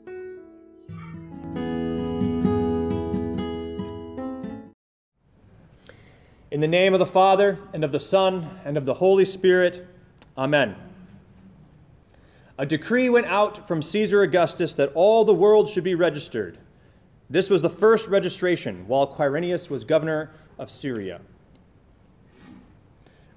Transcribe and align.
In 6.50 6.60
the 6.60 6.68
name 6.68 6.93
of 6.93 7.00
the 7.00 7.06
Father, 7.06 7.60
and 7.71 7.84
of 7.84 7.92
the 7.92 8.00
Son, 8.00 8.50
and 8.65 8.78
of 8.78 8.86
the 8.86 8.96
Holy 8.96 9.24
Spirit, 9.24 9.88
Amen. 10.36 10.75
A 12.57 12.65
decree 12.65 13.10
went 13.10 13.28
out 13.28 13.68
from 13.68 13.83
Caesar 13.83 14.24
Augustus 14.24 14.74
that 14.74 14.92
all 14.96 15.24
the 15.24 15.36
world 15.36 15.70
should 15.70 15.83
be 15.83 15.93
registered. 15.93 16.57
This 17.29 17.47
was 17.47 17.61
the 17.61 17.70
first 17.70 18.07
registration 18.07 18.88
while 18.88 19.06
Quirinius 19.06 19.70
was 19.70 19.83
governor 19.83 20.32
of 20.57 20.71
Syria. 20.71 21.21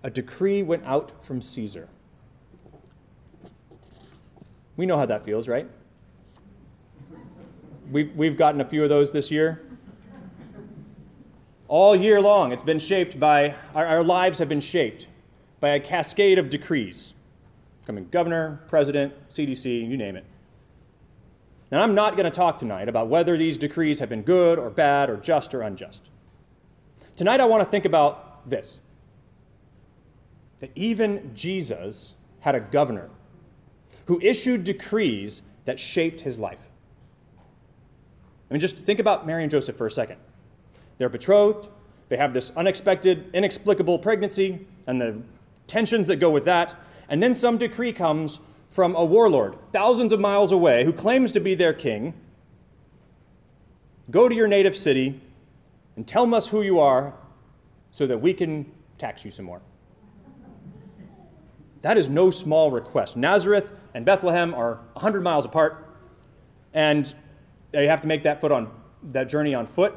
A 0.04 0.10
decree 0.10 0.62
went 0.62 0.84
out 0.84 1.24
from 1.24 1.40
Caesar. 1.40 1.88
We 4.76 4.84
know 4.84 4.98
how 4.98 5.06
that 5.06 5.24
feels, 5.24 5.48
right? 5.48 5.66
We've, 7.90 8.14
we've 8.14 8.36
gotten 8.36 8.60
a 8.60 8.66
few 8.66 8.82
of 8.82 8.90
those 8.90 9.12
this 9.12 9.30
year. 9.30 9.62
All 11.68 11.96
year 11.96 12.20
long, 12.20 12.52
it's 12.52 12.62
been 12.62 12.78
shaped 12.78 13.18
by, 13.18 13.54
our, 13.74 13.86
our 13.86 14.02
lives 14.04 14.40
have 14.40 14.48
been 14.48 14.60
shaped 14.60 15.06
by 15.58 15.70
a 15.70 15.80
cascade 15.80 16.38
of 16.38 16.50
decrees 16.50 17.14
coming 17.86 18.08
governor, 18.10 18.60
president, 18.68 19.12
CDC, 19.30 19.88
you 19.88 19.96
name 19.96 20.16
it. 20.16 20.24
Now, 21.70 21.82
I'm 21.82 21.94
not 21.94 22.16
going 22.16 22.24
to 22.24 22.30
talk 22.30 22.58
tonight 22.58 22.88
about 22.88 23.08
whether 23.08 23.36
these 23.36 23.58
decrees 23.58 24.00
have 24.00 24.08
been 24.08 24.22
good 24.22 24.58
or 24.58 24.70
bad 24.70 25.08
or 25.08 25.16
just 25.16 25.54
or 25.54 25.62
unjust. 25.62 26.02
Tonight, 27.16 27.40
I 27.40 27.46
want 27.46 27.62
to 27.62 27.68
think 27.68 27.84
about 27.84 28.48
this 28.48 28.78
that 30.64 30.70
even 30.74 31.30
Jesus 31.34 32.14
had 32.40 32.54
a 32.54 32.60
governor 32.60 33.10
who 34.06 34.18
issued 34.22 34.64
decrees 34.64 35.42
that 35.66 35.78
shaped 35.78 36.22
his 36.22 36.38
life. 36.38 36.70
I 38.48 38.54
mean, 38.54 38.60
just 38.60 38.78
think 38.78 38.98
about 38.98 39.26
Mary 39.26 39.42
and 39.42 39.50
Joseph 39.50 39.76
for 39.76 39.86
a 39.86 39.90
second. 39.90 40.16
They're 40.96 41.10
betrothed, 41.10 41.68
they 42.08 42.16
have 42.16 42.32
this 42.32 42.50
unexpected, 42.56 43.28
inexplicable 43.34 43.98
pregnancy, 43.98 44.66
and 44.86 45.02
the 45.02 45.20
tensions 45.66 46.06
that 46.06 46.16
go 46.16 46.30
with 46.30 46.46
that. 46.46 46.74
And 47.10 47.22
then 47.22 47.34
some 47.34 47.58
decree 47.58 47.92
comes 47.92 48.40
from 48.66 48.94
a 48.94 49.04
warlord 49.04 49.58
thousands 49.70 50.14
of 50.14 50.20
miles 50.20 50.50
away 50.50 50.86
who 50.86 50.94
claims 50.94 51.30
to 51.32 51.40
be 51.40 51.54
their 51.54 51.74
king. 51.74 52.14
Go 54.10 54.30
to 54.30 54.34
your 54.34 54.48
native 54.48 54.74
city 54.74 55.20
and 55.94 56.08
tell 56.08 56.34
us 56.34 56.48
who 56.48 56.62
you 56.62 56.80
are 56.80 57.12
so 57.90 58.06
that 58.06 58.22
we 58.22 58.32
can 58.32 58.72
tax 58.96 59.26
you 59.26 59.30
some 59.30 59.44
more. 59.44 59.60
That 61.84 61.98
is 61.98 62.08
no 62.08 62.30
small 62.30 62.70
request. 62.70 63.14
Nazareth 63.14 63.70
and 63.92 64.06
Bethlehem 64.06 64.54
are 64.54 64.80
100 64.94 65.22
miles 65.22 65.44
apart, 65.44 65.86
and 66.72 67.12
they 67.72 67.86
have 67.88 68.00
to 68.00 68.06
make 68.06 68.22
that 68.22 68.40
foot 68.40 68.50
on 68.50 68.70
that 69.02 69.28
journey 69.28 69.54
on 69.54 69.66
foot. 69.66 69.94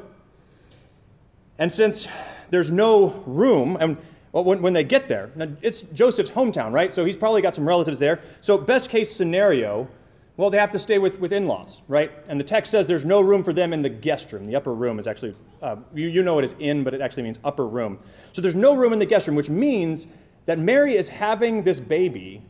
And 1.58 1.72
since 1.72 2.06
there's 2.50 2.70
no 2.70 3.22
room, 3.24 3.78
and 3.80 3.96
when, 4.32 4.60
when 4.60 4.74
they 4.74 4.84
get 4.84 5.08
there, 5.08 5.30
it's 5.62 5.80
Joseph's 5.80 6.32
hometown, 6.32 6.72
right? 6.72 6.92
So 6.92 7.06
he's 7.06 7.16
probably 7.16 7.40
got 7.40 7.54
some 7.54 7.66
relatives 7.66 7.98
there. 7.98 8.20
So 8.42 8.58
best 8.58 8.90
case 8.90 9.16
scenario, 9.16 9.88
well, 10.36 10.50
they 10.50 10.58
have 10.58 10.72
to 10.72 10.78
stay 10.78 10.98
with, 10.98 11.18
with 11.18 11.32
in-laws, 11.32 11.80
right? 11.88 12.12
And 12.28 12.38
the 12.38 12.44
text 12.44 12.70
says 12.70 12.86
there's 12.86 13.06
no 13.06 13.22
room 13.22 13.42
for 13.42 13.54
them 13.54 13.72
in 13.72 13.80
the 13.80 13.88
guest 13.88 14.30
room. 14.30 14.44
The 14.44 14.56
upper 14.56 14.74
room 14.74 14.98
is 14.98 15.06
actually, 15.06 15.34
uh, 15.62 15.76
you, 15.94 16.08
you 16.08 16.22
know 16.22 16.38
it 16.38 16.44
is 16.44 16.54
in, 16.58 16.84
but 16.84 16.92
it 16.92 17.00
actually 17.00 17.22
means 17.22 17.38
upper 17.42 17.66
room. 17.66 17.98
So 18.34 18.42
there's 18.42 18.54
no 18.54 18.76
room 18.76 18.92
in 18.92 18.98
the 18.98 19.06
guest 19.06 19.26
room, 19.26 19.36
which 19.36 19.48
means 19.48 20.06
that 20.48 20.58
Mary 20.58 20.96
is 20.96 21.10
having 21.10 21.64
this 21.64 21.78
baby 21.78 22.40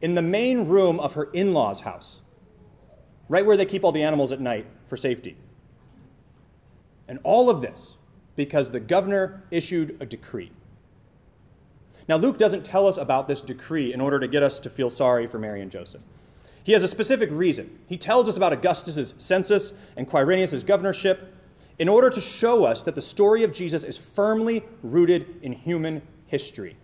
in 0.00 0.16
the 0.16 0.22
main 0.22 0.66
room 0.66 0.98
of 0.98 1.12
her 1.12 1.30
in 1.32 1.54
law's 1.54 1.82
house, 1.82 2.20
right 3.28 3.46
where 3.46 3.56
they 3.56 3.64
keep 3.64 3.84
all 3.84 3.92
the 3.92 4.02
animals 4.02 4.32
at 4.32 4.40
night 4.40 4.66
for 4.88 4.96
safety. 4.96 5.36
And 7.06 7.20
all 7.22 7.48
of 7.48 7.60
this 7.60 7.92
because 8.34 8.72
the 8.72 8.80
governor 8.80 9.44
issued 9.52 9.96
a 10.00 10.04
decree. 10.04 10.50
Now, 12.08 12.16
Luke 12.16 12.38
doesn't 12.38 12.64
tell 12.64 12.88
us 12.88 12.96
about 12.96 13.28
this 13.28 13.40
decree 13.40 13.94
in 13.94 14.00
order 14.00 14.18
to 14.18 14.26
get 14.26 14.42
us 14.42 14.58
to 14.58 14.68
feel 14.68 14.90
sorry 14.90 15.28
for 15.28 15.38
Mary 15.38 15.62
and 15.62 15.70
Joseph. 15.70 16.02
He 16.64 16.72
has 16.72 16.82
a 16.82 16.88
specific 16.88 17.30
reason. 17.30 17.78
He 17.86 17.96
tells 17.96 18.28
us 18.28 18.36
about 18.36 18.52
Augustus's 18.52 19.14
census 19.16 19.72
and 19.96 20.08
Quirinius's 20.08 20.64
governorship 20.64 21.32
in 21.78 21.88
order 21.88 22.10
to 22.10 22.20
show 22.20 22.64
us 22.64 22.82
that 22.82 22.96
the 22.96 23.00
story 23.00 23.44
of 23.44 23.52
Jesus 23.52 23.84
is 23.84 23.96
firmly 23.96 24.64
rooted 24.82 25.36
in 25.40 25.52
human 25.52 26.02
history. 26.26 26.78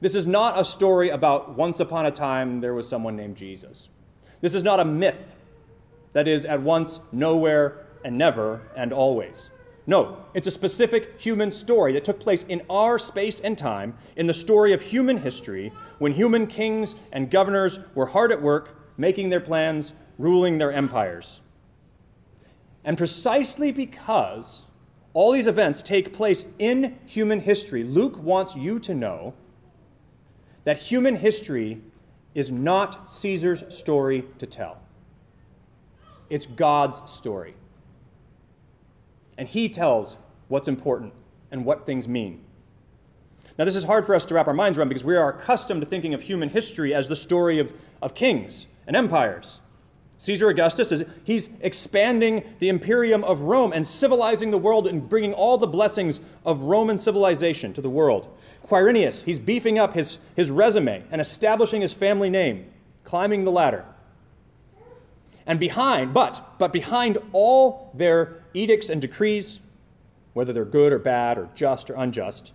This 0.00 0.14
is 0.14 0.26
not 0.26 0.58
a 0.58 0.64
story 0.64 1.10
about 1.10 1.56
once 1.56 1.78
upon 1.78 2.06
a 2.06 2.10
time 2.10 2.60
there 2.60 2.72
was 2.72 2.88
someone 2.88 3.16
named 3.16 3.36
Jesus. 3.36 3.88
This 4.40 4.54
is 4.54 4.62
not 4.62 4.80
a 4.80 4.84
myth 4.84 5.36
that 6.12 6.26
is 6.26 6.46
at 6.46 6.62
once 6.62 7.00
nowhere 7.12 7.86
and 8.02 8.16
never 8.16 8.62
and 8.74 8.92
always. 8.92 9.50
No, 9.86 10.24
it's 10.34 10.46
a 10.46 10.52
specific 10.52 11.20
human 11.20 11.52
story 11.52 11.92
that 11.92 12.04
took 12.04 12.18
place 12.18 12.44
in 12.48 12.62
our 12.70 12.98
space 12.98 13.40
and 13.40 13.58
time, 13.58 13.96
in 14.16 14.26
the 14.26 14.32
story 14.32 14.72
of 14.72 14.82
human 14.82 15.18
history, 15.18 15.72
when 15.98 16.12
human 16.12 16.46
kings 16.46 16.94
and 17.12 17.30
governors 17.30 17.80
were 17.94 18.06
hard 18.06 18.32
at 18.32 18.40
work, 18.40 18.78
making 18.96 19.28
their 19.28 19.40
plans, 19.40 19.92
ruling 20.16 20.58
their 20.58 20.72
empires. 20.72 21.40
And 22.84 22.96
precisely 22.96 23.70
because 23.70 24.64
all 25.12 25.32
these 25.32 25.46
events 25.46 25.82
take 25.82 26.12
place 26.12 26.46
in 26.58 26.98
human 27.04 27.40
history, 27.40 27.84
Luke 27.84 28.22
wants 28.22 28.54
you 28.54 28.78
to 28.78 28.94
know 28.94 29.34
that 30.64 30.78
human 30.78 31.16
history 31.16 31.80
is 32.34 32.50
not 32.50 33.10
Caesar's 33.10 33.64
story 33.74 34.24
to 34.38 34.46
tell. 34.46 34.80
It's 36.28 36.46
God's 36.46 37.10
story. 37.10 37.54
And 39.36 39.48
he 39.48 39.68
tells 39.68 40.16
what's 40.48 40.68
important 40.68 41.12
and 41.50 41.64
what 41.64 41.84
things 41.84 42.06
mean. 42.06 42.42
Now, 43.58 43.64
this 43.64 43.76
is 43.76 43.84
hard 43.84 44.06
for 44.06 44.14
us 44.14 44.24
to 44.26 44.34
wrap 44.34 44.46
our 44.46 44.54
minds 44.54 44.78
around 44.78 44.88
because 44.88 45.04
we 45.04 45.16
are 45.16 45.28
accustomed 45.28 45.80
to 45.82 45.86
thinking 45.86 46.14
of 46.14 46.22
human 46.22 46.50
history 46.50 46.94
as 46.94 47.08
the 47.08 47.16
story 47.16 47.58
of, 47.58 47.72
of 48.00 48.14
kings 48.14 48.66
and 48.86 48.96
empires. 48.96 49.60
Caesar 50.20 50.50
Augustus 50.50 50.92
is 50.92 51.02
he's 51.24 51.48
expanding 51.62 52.44
the 52.58 52.68
imperium 52.68 53.24
of 53.24 53.40
Rome 53.40 53.72
and 53.72 53.86
civilizing 53.86 54.50
the 54.50 54.58
world 54.58 54.86
and 54.86 55.08
bringing 55.08 55.32
all 55.32 55.56
the 55.56 55.66
blessings 55.66 56.20
of 56.44 56.60
Roman 56.60 56.98
civilization 56.98 57.72
to 57.72 57.80
the 57.80 57.88
world. 57.88 58.28
Quirinius, 58.62 59.22
he's 59.22 59.38
beefing 59.38 59.78
up 59.78 59.94
his, 59.94 60.18
his 60.36 60.50
resume 60.50 61.04
and 61.10 61.22
establishing 61.22 61.80
his 61.80 61.94
family 61.94 62.28
name, 62.28 62.66
climbing 63.02 63.44
the 63.44 63.50
ladder. 63.50 63.86
And 65.46 65.58
behind, 65.58 66.12
but 66.12 66.58
but 66.58 66.70
behind 66.70 67.16
all 67.32 67.90
their 67.94 68.42
edicts 68.52 68.90
and 68.90 69.00
decrees, 69.00 69.58
whether 70.34 70.52
they're 70.52 70.66
good 70.66 70.92
or 70.92 70.98
bad 70.98 71.38
or 71.38 71.48
just 71.54 71.88
or 71.88 71.94
unjust, 71.94 72.52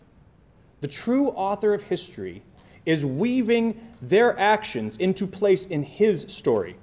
the 0.82 0.88
true 0.88 1.30
author 1.30 1.74
of 1.74 1.82
history 1.82 2.44
is 2.86 3.04
weaving 3.04 3.82
their 4.00 4.38
actions 4.38 4.98
into 4.98 5.26
place 5.26 5.66
in 5.66 5.82
his 5.82 6.28
story 6.30 6.78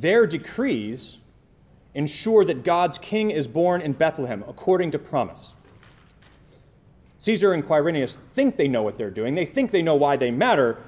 their 0.00 0.26
decrees 0.26 1.18
ensure 1.94 2.44
that 2.44 2.62
God's 2.62 2.98
king 2.98 3.30
is 3.30 3.48
born 3.48 3.80
in 3.80 3.92
Bethlehem 3.92 4.44
according 4.46 4.92
to 4.92 4.98
promise. 4.98 5.52
Caesar 7.18 7.52
and 7.52 7.64
Quirinius 7.64 8.14
think 8.30 8.56
they 8.56 8.68
know 8.68 8.82
what 8.82 8.96
they're 8.96 9.10
doing. 9.10 9.34
They 9.34 9.44
think 9.44 9.72
they 9.72 9.82
know 9.82 9.96
why 9.96 10.16
they 10.16 10.30
matter. 10.30 10.80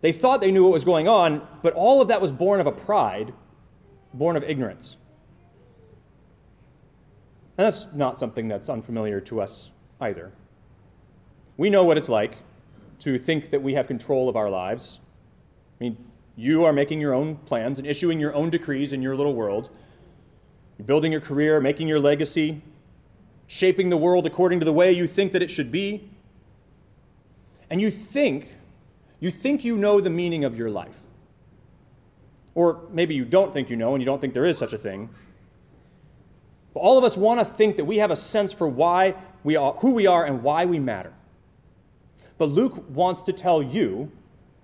They 0.00 0.10
thought 0.10 0.40
they 0.40 0.50
knew 0.50 0.64
what 0.64 0.72
was 0.72 0.84
going 0.84 1.06
on, 1.06 1.46
but 1.62 1.72
all 1.74 2.00
of 2.00 2.08
that 2.08 2.20
was 2.20 2.32
born 2.32 2.58
of 2.58 2.66
a 2.66 2.72
pride, 2.72 3.32
born 4.12 4.36
of 4.36 4.42
ignorance. 4.42 4.96
And 7.56 7.66
that's 7.66 7.86
not 7.94 8.18
something 8.18 8.48
that's 8.48 8.68
unfamiliar 8.68 9.20
to 9.20 9.40
us 9.40 9.70
either. 10.00 10.32
We 11.56 11.70
know 11.70 11.84
what 11.84 11.96
it's 11.96 12.08
like 12.08 12.38
to 13.00 13.18
think 13.18 13.50
that 13.50 13.62
we 13.62 13.74
have 13.74 13.86
control 13.86 14.28
of 14.28 14.34
our 14.34 14.50
lives. 14.50 14.98
I 15.80 15.84
mean, 15.84 16.09
you 16.40 16.64
are 16.64 16.72
making 16.72 17.02
your 17.02 17.12
own 17.12 17.36
plans 17.36 17.78
and 17.78 17.86
issuing 17.86 18.18
your 18.18 18.34
own 18.34 18.48
decrees 18.48 18.94
in 18.94 19.02
your 19.02 19.14
little 19.14 19.34
world. 19.34 19.68
You're 20.78 20.86
building 20.86 21.12
your 21.12 21.20
career, 21.20 21.60
making 21.60 21.86
your 21.86 22.00
legacy, 22.00 22.62
shaping 23.46 23.90
the 23.90 23.98
world 23.98 24.26
according 24.26 24.58
to 24.60 24.64
the 24.64 24.72
way 24.72 24.90
you 24.90 25.06
think 25.06 25.32
that 25.32 25.42
it 25.42 25.50
should 25.50 25.70
be. 25.70 26.08
And 27.68 27.78
you 27.78 27.90
think, 27.90 28.56
you 29.20 29.30
think 29.30 29.64
you 29.64 29.76
know 29.76 30.00
the 30.00 30.08
meaning 30.08 30.42
of 30.42 30.56
your 30.56 30.70
life. 30.70 31.00
Or 32.54 32.80
maybe 32.90 33.14
you 33.14 33.26
don't 33.26 33.52
think 33.52 33.68
you 33.68 33.76
know 33.76 33.94
and 33.94 34.00
you 34.00 34.06
don't 34.06 34.20
think 34.20 34.32
there 34.32 34.46
is 34.46 34.56
such 34.56 34.72
a 34.72 34.78
thing. 34.78 35.10
But 36.72 36.80
all 36.80 36.96
of 36.96 37.04
us 37.04 37.18
want 37.18 37.40
to 37.40 37.44
think 37.44 37.76
that 37.76 37.84
we 37.84 37.98
have 37.98 38.10
a 38.10 38.16
sense 38.16 38.50
for 38.50 38.66
why 38.66 39.14
we 39.44 39.56
are, 39.56 39.74
who 39.74 39.90
we 39.90 40.06
are 40.06 40.24
and 40.24 40.42
why 40.42 40.64
we 40.64 40.78
matter. 40.78 41.12
But 42.38 42.46
Luke 42.46 42.88
wants 42.88 43.22
to 43.24 43.34
tell 43.34 43.62
you 43.62 44.10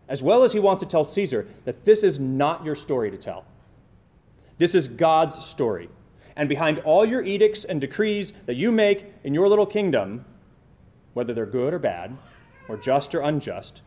as 0.08 0.22
well 0.22 0.42
as 0.42 0.52
he 0.52 0.58
wants 0.58 0.82
to 0.82 0.88
tell 0.88 1.04
Caesar 1.04 1.48
that 1.64 1.84
this 1.84 2.02
is 2.02 2.18
not 2.18 2.64
your 2.64 2.74
story 2.74 3.10
to 3.10 3.16
tell. 3.16 3.44
This 4.58 4.74
is 4.74 4.88
God's 4.88 5.44
story. 5.44 5.88
And 6.36 6.48
behind 6.48 6.78
all 6.80 7.04
your 7.04 7.22
edicts 7.22 7.64
and 7.64 7.80
decrees 7.80 8.32
that 8.46 8.56
you 8.56 8.70
make 8.70 9.06
in 9.24 9.34
your 9.34 9.48
little 9.48 9.66
kingdom, 9.66 10.24
whether 11.14 11.32
they're 11.32 11.46
good 11.46 11.72
or 11.72 11.78
bad, 11.78 12.16
or 12.68 12.76
just 12.76 13.14
or 13.14 13.20
unjust, 13.20 13.82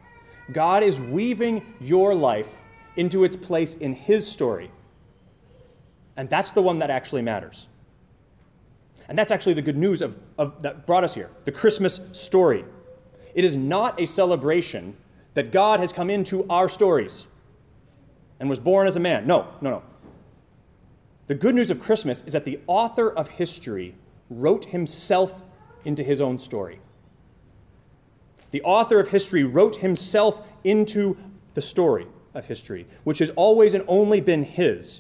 God 0.52 0.84
is 0.84 1.00
weaving 1.00 1.76
your 1.80 2.16
life 2.16 2.62
into 2.96 3.24
its 3.24 3.36
place 3.36 3.76
in 3.76 3.94
His 3.94 4.28
story. 4.28 4.72
And 6.18 6.30
that's 6.30 6.52
the 6.52 6.62
one 6.62 6.80
that 6.80 6.90
actually 6.90 7.22
matters. 7.22 7.68
And 9.08 9.18
that's 9.18 9.32
actually 9.32 9.54
the 9.54 9.62
good 9.62 9.78
news 9.78 10.02
of, 10.02 10.20
of, 10.38 10.62
that 10.64 10.86
brought 10.86 11.04
us 11.04 11.16
here 11.16 11.30
the 11.46 11.52
Christmas 11.52 12.00
story. 12.12 12.66
It 13.34 13.46
is 13.46 13.56
not 13.56 14.00
a 14.00 14.06
celebration 14.06 14.98
that 15.40 15.54
God 15.54 15.80
has 15.80 15.94
come 15.94 16.10
into 16.10 16.46
our 16.50 16.68
stories 16.68 17.26
and 18.42 18.50
was 18.50 18.60
born 18.60 18.88
as 18.88 18.98
a 18.98 19.00
man. 19.00 19.26
No, 19.26 19.48
no, 19.62 19.70
no. 19.70 19.84
The 21.28 21.36
good 21.36 21.56
news 21.56 21.72
of 21.72 21.80
Christmas 21.80 22.26
is 22.26 22.34
that 22.34 22.44
the 22.44 22.60
author 22.68 23.10
of 23.10 23.30
history 23.30 23.96
wrote 24.30 24.66
himself 24.66 25.42
into 25.86 26.04
his 26.04 26.20
own 26.20 26.40
story. 26.40 26.82
The 28.52 28.62
author 28.64 29.00
of 29.00 29.08
history 29.08 29.46
wrote 29.46 29.78
himself 29.78 30.46
into 30.66 31.16
the 31.54 31.62
story 31.62 32.08
of 32.34 32.48
history, 32.48 32.86
which 33.06 33.20
has 33.20 33.30
always 33.38 33.74
and 33.74 33.86
only 33.88 34.20
been 34.20 34.44
his. 34.44 35.00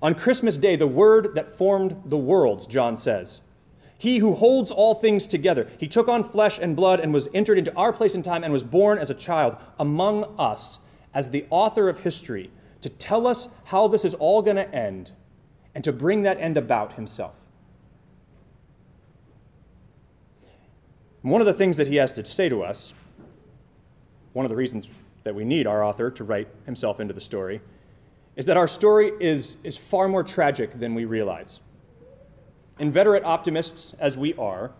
On 0.00 0.14
Christmas 0.14 0.56
Day, 0.56 0.74
the 0.74 0.86
word 0.86 1.34
that 1.34 1.58
formed 1.58 2.00
the 2.06 2.16
worlds, 2.16 2.66
John 2.66 2.96
says, 2.96 3.42
he 3.98 4.18
who 4.18 4.34
holds 4.34 4.70
all 4.70 4.94
things 4.94 5.26
together, 5.26 5.68
he 5.78 5.88
took 5.88 6.08
on 6.08 6.24
flesh 6.24 6.58
and 6.58 6.76
blood 6.76 7.00
and 7.00 7.12
was 7.12 7.28
entered 7.32 7.58
into 7.58 7.74
our 7.74 7.92
place 7.92 8.14
and 8.14 8.24
time 8.24 8.42
and 8.42 8.52
was 8.52 8.64
born 8.64 8.98
as 8.98 9.10
a 9.10 9.14
child 9.14 9.56
among 9.78 10.34
us 10.38 10.78
as 11.12 11.30
the 11.30 11.46
author 11.50 11.88
of 11.88 12.00
history 12.00 12.50
to 12.80 12.88
tell 12.88 13.26
us 13.26 13.48
how 13.66 13.88
this 13.88 14.04
is 14.04 14.14
all 14.14 14.42
going 14.42 14.56
to 14.56 14.74
end 14.74 15.12
and 15.74 15.84
to 15.84 15.92
bring 15.92 16.22
that 16.22 16.38
end 16.38 16.56
about 16.56 16.94
himself. 16.94 17.34
One 21.22 21.40
of 21.40 21.46
the 21.46 21.54
things 21.54 21.78
that 21.78 21.86
he 21.86 21.96
has 21.96 22.12
to 22.12 22.24
say 22.26 22.50
to 22.50 22.62
us, 22.62 22.92
one 24.34 24.44
of 24.44 24.50
the 24.50 24.56
reasons 24.56 24.90
that 25.22 25.34
we 25.34 25.44
need 25.44 25.66
our 25.66 25.82
author 25.82 26.10
to 26.10 26.22
write 26.22 26.48
himself 26.66 27.00
into 27.00 27.14
the 27.14 27.20
story, 27.20 27.62
is 28.36 28.44
that 28.44 28.58
our 28.58 28.68
story 28.68 29.12
is, 29.20 29.56
is 29.64 29.78
far 29.78 30.06
more 30.08 30.22
tragic 30.22 30.78
than 30.78 30.94
we 30.94 31.06
realize. 31.06 31.60
Inveterate 32.78 33.24
optimists 33.24 33.94
as 33.98 34.18
we 34.18 34.34
are, 34.34 34.72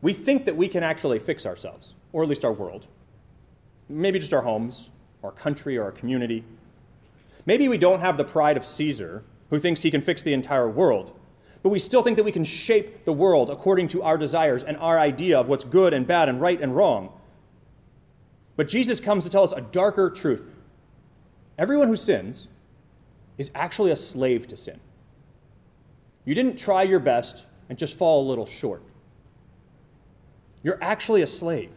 we 0.00 0.12
think 0.12 0.44
that 0.44 0.56
we 0.56 0.68
can 0.68 0.82
actually 0.82 1.18
fix 1.18 1.44
ourselves, 1.44 1.94
or 2.12 2.22
at 2.22 2.28
least 2.28 2.44
our 2.44 2.52
world. 2.52 2.86
Maybe 3.88 4.18
just 4.18 4.32
our 4.32 4.42
homes, 4.42 4.90
our 5.22 5.32
country, 5.32 5.76
or 5.76 5.84
our 5.84 5.92
community. 5.92 6.44
Maybe 7.46 7.68
we 7.68 7.78
don't 7.78 8.00
have 8.00 8.16
the 8.16 8.24
pride 8.24 8.56
of 8.56 8.64
Caesar, 8.64 9.24
who 9.50 9.58
thinks 9.58 9.82
he 9.82 9.90
can 9.90 10.00
fix 10.00 10.22
the 10.22 10.32
entire 10.32 10.68
world, 10.68 11.18
but 11.62 11.70
we 11.70 11.78
still 11.78 12.02
think 12.02 12.16
that 12.16 12.24
we 12.24 12.32
can 12.32 12.44
shape 12.44 13.04
the 13.04 13.12
world 13.12 13.48
according 13.50 13.88
to 13.88 14.02
our 14.02 14.18
desires 14.18 14.62
and 14.62 14.76
our 14.76 14.98
idea 14.98 15.38
of 15.38 15.48
what's 15.48 15.64
good 15.64 15.94
and 15.94 16.06
bad 16.06 16.28
and 16.28 16.40
right 16.40 16.60
and 16.60 16.76
wrong. 16.76 17.10
But 18.56 18.68
Jesus 18.68 19.00
comes 19.00 19.24
to 19.24 19.30
tell 19.30 19.42
us 19.42 19.52
a 19.52 19.60
darker 19.60 20.10
truth. 20.10 20.46
Everyone 21.58 21.88
who 21.88 21.96
sins 21.96 22.48
is 23.38 23.50
actually 23.54 23.90
a 23.90 23.96
slave 23.96 24.46
to 24.48 24.56
sin. 24.56 24.80
You 26.24 26.34
didn't 26.34 26.56
try 26.56 26.82
your 26.82 27.00
best 27.00 27.44
and 27.68 27.78
just 27.78 27.96
fall 27.96 28.26
a 28.26 28.28
little 28.28 28.46
short. 28.46 28.82
You're 30.62 30.78
actually 30.82 31.22
a 31.22 31.26
slave. 31.26 31.70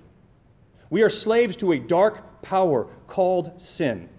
We 0.90 1.02
are 1.02 1.10
slaves 1.10 1.58
to 1.58 1.74
a 1.74 1.80
dark 1.80 2.42
power 2.42 2.88
called 3.08 3.60
sin. 3.60 4.10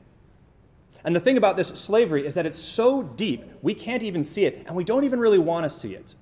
And 1.05 1.17
the 1.17 1.21
thing 1.21 1.39
about 1.39 1.57
this 1.57 1.69
slavery 1.69 2.27
is 2.27 2.35
that 2.35 2.45
it's 2.45 2.59
so 2.59 3.03
deep, 3.03 3.45
we 3.63 3.73
can't 3.73 4.03
even 4.03 4.25
see 4.25 4.45
it, 4.45 4.63
and 4.67 4.77
we 4.77 4.85
don't 4.85 5.05
even 5.05 5.21
really 5.21 5.39
want 5.39 5.65
to 5.65 5.71
see 5.71 5.95
it. 5.95 6.15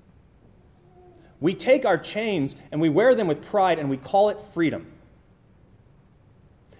We 1.40 1.54
take 1.54 1.84
our 1.84 1.98
chains 1.98 2.54
and 2.70 2.80
we 2.80 2.88
wear 2.88 3.14
them 3.14 3.26
with 3.26 3.44
pride 3.44 3.78
and 3.78 3.90
we 3.90 3.96
call 3.96 4.28
it 4.28 4.40
freedom. 4.40 4.92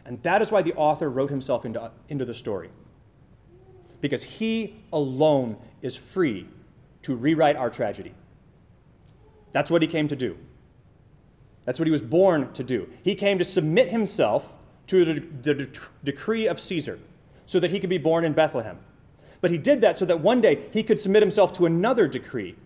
And 0.04 0.22
that 0.22 0.40
is 0.40 0.52
why 0.52 0.62
the 0.62 0.72
author 0.74 1.10
wrote 1.10 1.30
himself 1.30 1.64
into, 1.64 1.90
into 2.08 2.24
the 2.24 2.32
story. 2.32 2.70
Because 4.00 4.22
he 4.22 4.76
alone 4.92 5.56
is 5.82 5.96
free 5.96 6.46
to 7.06 7.14
rewrite 7.14 7.54
our 7.54 7.70
tragedy. 7.70 8.12
That's 9.52 9.70
what 9.70 9.80
he 9.80 9.86
came 9.86 10.08
to 10.08 10.16
do. 10.16 10.36
That's 11.64 11.78
what 11.78 11.86
he 11.86 11.92
was 11.92 12.02
born 12.02 12.52
to 12.54 12.64
do. 12.64 12.88
He 13.00 13.14
came 13.14 13.38
to 13.38 13.44
submit 13.44 13.90
himself 13.90 14.54
to 14.88 15.04
the, 15.04 15.20
the 15.20 15.54
de- 15.54 15.80
decree 16.02 16.48
of 16.48 16.58
Caesar 16.58 16.98
so 17.46 17.60
that 17.60 17.70
he 17.70 17.78
could 17.78 17.90
be 17.90 17.96
born 17.96 18.24
in 18.24 18.32
Bethlehem. 18.32 18.80
But 19.40 19.52
he 19.52 19.56
did 19.56 19.80
that 19.82 19.96
so 19.98 20.04
that 20.04 20.18
one 20.18 20.40
day 20.40 20.66
he 20.72 20.82
could 20.82 21.00
submit 21.00 21.22
himself 21.22 21.52
to 21.54 21.64
another 21.64 22.08
decree 22.08 22.56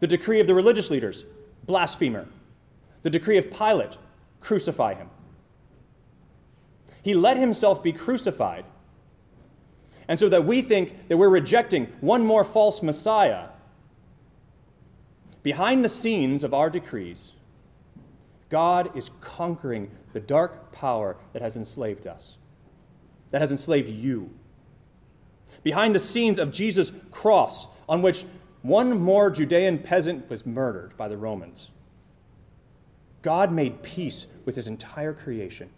the 0.00 0.06
decree 0.06 0.40
of 0.40 0.46
the 0.46 0.54
religious 0.54 0.90
leaders, 0.90 1.24
blasphemer, 1.64 2.26
the 3.02 3.08
decree 3.08 3.38
of 3.38 3.50
Pilate, 3.50 3.96
crucify 4.40 4.92
him. 4.92 5.08
He 7.02 7.14
let 7.14 7.38
himself 7.38 7.82
be 7.82 7.92
crucified 7.92 8.64
and 10.08 10.18
so 10.18 10.28
that 10.28 10.44
we 10.44 10.62
think 10.62 11.08
that 11.08 11.16
we're 11.16 11.28
rejecting 11.28 11.86
one 12.00 12.24
more 12.24 12.44
false 12.44 12.82
Messiah, 12.82 13.48
behind 15.42 15.84
the 15.84 15.88
scenes 15.88 16.44
of 16.44 16.52
our 16.54 16.70
decrees, 16.70 17.32
God 18.48 18.94
is 18.96 19.10
conquering 19.20 19.90
the 20.12 20.20
dark 20.20 20.72
power 20.72 21.16
that 21.32 21.42
has 21.42 21.56
enslaved 21.56 22.06
us, 22.06 22.36
that 23.30 23.40
has 23.40 23.50
enslaved 23.50 23.88
you. 23.88 24.30
Behind 25.62 25.94
the 25.94 26.00
scenes 26.00 26.38
of 26.38 26.52
Jesus' 26.52 26.92
cross, 27.10 27.66
on 27.88 28.02
which 28.02 28.24
one 28.62 29.00
more 29.00 29.30
Judean 29.30 29.78
peasant 29.78 30.28
was 30.28 30.44
murdered 30.44 30.96
by 30.96 31.08
the 31.08 31.16
Romans, 31.16 31.70
God 33.22 33.52
made 33.52 33.82
peace 33.82 34.26
with 34.44 34.56
his 34.56 34.66
entire 34.66 35.14
creation. 35.14 35.70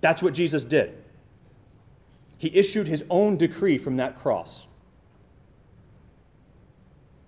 That's 0.00 0.22
what 0.22 0.34
Jesus 0.34 0.64
did. 0.64 1.02
He 2.38 2.54
issued 2.54 2.86
his 2.86 3.04
own 3.08 3.36
decree 3.36 3.78
from 3.78 3.96
that 3.96 4.18
cross. 4.18 4.66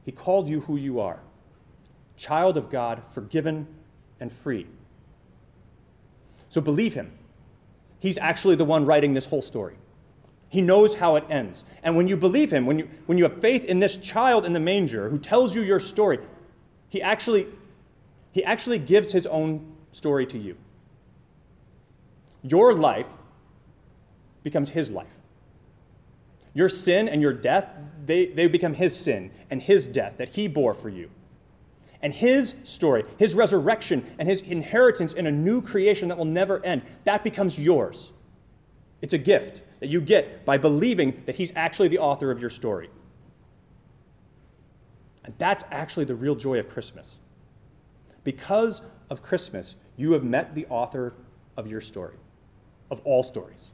He 0.04 0.12
called 0.12 0.48
you 0.48 0.60
who 0.62 0.76
you 0.76 1.00
are 1.00 1.20
child 2.18 2.56
of 2.56 2.68
God, 2.68 3.02
forgiven 3.12 3.68
and 4.20 4.32
free. 4.32 4.66
So 6.48 6.60
believe 6.60 6.94
him. 6.94 7.12
He's 8.00 8.18
actually 8.18 8.56
the 8.56 8.64
one 8.64 8.84
writing 8.84 9.14
this 9.14 9.26
whole 9.26 9.42
story. 9.42 9.76
He 10.48 10.60
knows 10.60 10.94
how 10.94 11.16
it 11.16 11.24
ends. 11.28 11.62
And 11.82 11.96
when 11.96 12.08
you 12.08 12.16
believe 12.16 12.52
him, 12.52 12.66
when 12.66 12.78
you, 12.78 12.88
when 13.06 13.18
you 13.18 13.24
have 13.24 13.40
faith 13.40 13.64
in 13.64 13.80
this 13.80 13.96
child 13.96 14.44
in 14.44 14.52
the 14.52 14.60
manger 14.60 15.10
who 15.10 15.18
tells 15.18 15.54
you 15.54 15.62
your 15.62 15.78
story, 15.78 16.18
he 16.88 17.00
actually, 17.00 17.46
he 18.32 18.42
actually 18.42 18.78
gives 18.78 19.12
his 19.12 19.26
own 19.26 19.72
story 19.92 20.26
to 20.26 20.38
you. 20.38 20.56
Your 22.42 22.74
life 22.74 23.06
becomes 24.48 24.70
his 24.70 24.90
life. 24.90 25.06
Your 26.54 26.70
sin 26.70 27.06
and 27.08 27.20
your 27.20 27.34
death, 27.34 27.78
they, 28.04 28.26
they 28.26 28.48
become 28.48 28.74
his 28.74 28.96
sin 28.96 29.30
and 29.50 29.62
his 29.62 29.86
death 29.86 30.16
that 30.16 30.30
he 30.30 30.48
bore 30.48 30.72
for 30.72 30.88
you. 30.88 31.10
And 32.00 32.14
his 32.14 32.54
story, 32.64 33.04
his 33.18 33.34
resurrection, 33.34 34.10
and 34.18 34.26
his 34.26 34.40
inheritance 34.40 35.12
in 35.12 35.26
a 35.26 35.32
new 35.32 35.60
creation 35.60 36.08
that 36.08 36.16
will 36.16 36.24
never 36.24 36.64
end, 36.64 36.82
that 37.04 37.22
becomes 37.22 37.58
yours. 37.58 38.12
It's 39.02 39.12
a 39.12 39.18
gift 39.18 39.62
that 39.80 39.88
you 39.88 40.00
get 40.00 40.44
by 40.44 40.56
believing 40.56 41.22
that 41.26 41.36
he's 41.36 41.52
actually 41.54 41.88
the 41.88 41.98
author 41.98 42.30
of 42.30 42.40
your 42.40 42.50
story. 42.50 42.88
And 45.24 45.34
that's 45.36 45.64
actually 45.70 46.06
the 46.06 46.14
real 46.14 46.34
joy 46.34 46.58
of 46.58 46.70
Christmas. 46.70 47.16
Because 48.24 48.80
of 49.10 49.22
Christmas, 49.22 49.76
you 49.96 50.12
have 50.12 50.24
met 50.24 50.54
the 50.54 50.66
author 50.70 51.14
of 51.56 51.66
your 51.66 51.80
story, 51.80 52.16
of 52.90 53.00
all 53.04 53.22
stories. 53.22 53.70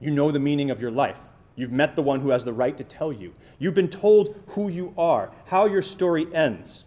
You 0.00 0.10
know 0.10 0.30
the 0.30 0.38
meaning 0.38 0.70
of 0.70 0.80
your 0.80 0.90
life. 0.90 1.20
You've 1.56 1.72
met 1.72 1.94
the 1.94 2.02
one 2.02 2.20
who 2.20 2.30
has 2.30 2.44
the 2.44 2.52
right 2.52 2.76
to 2.76 2.84
tell 2.84 3.12
you. 3.12 3.34
You've 3.58 3.74
been 3.74 3.88
told 3.88 4.40
who 4.48 4.68
you 4.68 4.92
are, 4.98 5.30
how 5.46 5.66
your 5.66 5.82
story 5.82 6.26
ends. 6.34 6.84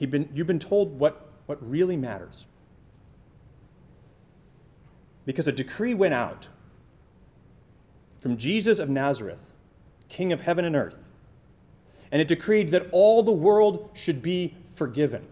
Been, 0.00 0.28
you've 0.34 0.48
been 0.48 0.58
told 0.58 0.98
what, 0.98 1.28
what 1.46 1.58
really 1.68 1.96
matters. 1.96 2.46
Because 5.24 5.46
a 5.46 5.52
decree 5.52 5.94
went 5.94 6.12
out 6.12 6.48
from 8.20 8.36
Jesus 8.36 8.80
of 8.80 8.88
Nazareth, 8.88 9.52
King 10.08 10.32
of 10.32 10.40
heaven 10.40 10.64
and 10.64 10.74
earth, 10.74 11.08
and 12.10 12.20
it 12.20 12.26
decreed 12.26 12.70
that 12.70 12.88
all 12.90 13.22
the 13.22 13.32
world 13.32 13.90
should 13.94 14.22
be 14.22 14.56
forgiven 14.74 15.28